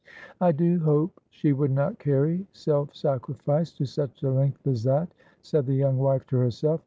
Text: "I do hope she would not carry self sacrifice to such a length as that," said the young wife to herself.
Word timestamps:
"I 0.41 0.51
do 0.51 0.79
hope 0.79 1.21
she 1.29 1.53
would 1.53 1.69
not 1.69 1.99
carry 1.99 2.47
self 2.53 2.95
sacrifice 2.95 3.71
to 3.73 3.85
such 3.85 4.23
a 4.23 4.31
length 4.31 4.65
as 4.65 4.81
that," 4.85 5.13
said 5.43 5.67
the 5.67 5.75
young 5.75 5.99
wife 5.99 6.25
to 6.29 6.37
herself. 6.39 6.79